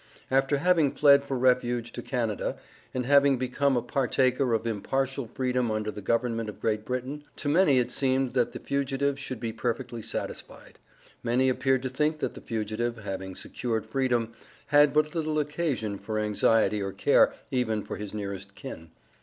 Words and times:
After 0.31 0.57
having 0.57 0.93
fled 0.93 1.23
for 1.23 1.37
refuge 1.37 1.91
to 1.91 2.01
Canada 2.01 2.57
and 2.91 3.05
having 3.05 3.37
become 3.37 3.77
a 3.77 3.83
partaker 3.83 4.51
of 4.55 4.65
impartial 4.65 5.27
freedom 5.27 5.69
under 5.69 5.91
the 5.91 6.01
government 6.01 6.49
of 6.49 6.59
Great 6.59 6.85
Britain, 6.85 7.23
to 7.35 7.47
many 7.47 7.77
it 7.77 7.91
seemed 7.91 8.33
that 8.33 8.51
the 8.51 8.59
fugitive 8.59 9.19
should 9.19 9.39
be 9.39 9.53
perfectly 9.53 10.01
satisfied. 10.01 10.79
Many 11.21 11.49
appeared 11.49 11.83
to 11.83 11.89
think 11.89 12.17
that 12.17 12.33
the 12.33 12.41
fugitive, 12.41 12.97
having 13.03 13.35
secured 13.35 13.85
freedom, 13.85 14.33
had 14.65 14.91
but 14.91 15.13
little 15.13 15.37
occasion 15.37 15.99
for 15.99 16.17
anxiety 16.17 16.81
or 16.81 16.93
care, 16.93 17.35
even 17.51 17.83
for 17.83 17.97
his 17.97 18.11
nearest 18.11 18.55
kin. 18.55 18.89